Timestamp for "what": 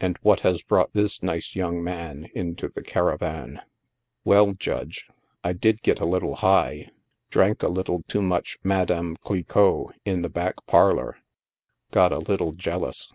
0.20-0.40